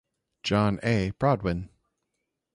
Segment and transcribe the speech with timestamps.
[0.41, 1.11] John A.
[1.19, 1.69] Broadwin.